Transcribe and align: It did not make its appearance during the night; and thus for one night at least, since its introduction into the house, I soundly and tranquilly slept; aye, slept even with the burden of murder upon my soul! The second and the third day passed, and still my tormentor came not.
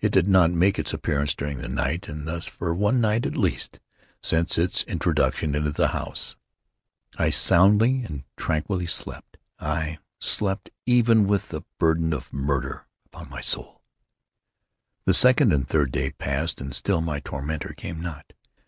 It 0.00 0.12
did 0.12 0.28
not 0.28 0.52
make 0.52 0.78
its 0.78 0.92
appearance 0.92 1.34
during 1.34 1.58
the 1.58 1.66
night; 1.66 2.06
and 2.06 2.24
thus 2.24 2.46
for 2.46 2.72
one 2.72 3.00
night 3.00 3.26
at 3.26 3.36
least, 3.36 3.80
since 4.22 4.58
its 4.58 4.84
introduction 4.84 5.56
into 5.56 5.72
the 5.72 5.88
house, 5.88 6.36
I 7.18 7.30
soundly 7.30 8.04
and 8.04 8.22
tranquilly 8.36 8.86
slept; 8.86 9.38
aye, 9.58 9.98
slept 10.20 10.70
even 10.86 11.26
with 11.26 11.48
the 11.48 11.62
burden 11.80 12.12
of 12.12 12.32
murder 12.32 12.86
upon 13.06 13.28
my 13.28 13.40
soul! 13.40 13.82
The 15.04 15.14
second 15.14 15.52
and 15.52 15.64
the 15.64 15.66
third 15.66 15.90
day 15.90 16.10
passed, 16.12 16.60
and 16.60 16.72
still 16.72 17.00
my 17.00 17.18
tormentor 17.18 17.72
came 17.76 18.00
not. 18.00 18.34